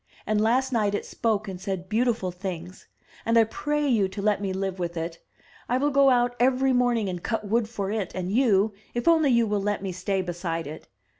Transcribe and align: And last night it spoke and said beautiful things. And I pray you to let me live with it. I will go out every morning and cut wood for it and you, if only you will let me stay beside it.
And 0.25 0.41
last 0.41 0.73
night 0.73 0.95
it 0.95 1.05
spoke 1.05 1.47
and 1.47 1.61
said 1.61 1.87
beautiful 1.87 2.31
things. 2.31 2.87
And 3.23 3.37
I 3.37 3.43
pray 3.43 3.87
you 3.87 4.07
to 4.07 4.19
let 4.19 4.41
me 4.41 4.51
live 4.51 4.79
with 4.79 4.97
it. 4.97 5.19
I 5.69 5.77
will 5.77 5.91
go 5.91 6.09
out 6.09 6.35
every 6.39 6.73
morning 6.73 7.07
and 7.07 7.21
cut 7.21 7.47
wood 7.47 7.69
for 7.69 7.91
it 7.91 8.11
and 8.15 8.31
you, 8.31 8.73
if 8.95 9.07
only 9.07 9.29
you 9.29 9.45
will 9.45 9.61
let 9.61 9.83
me 9.83 9.91
stay 9.91 10.23
beside 10.23 10.65
it. 10.65 10.87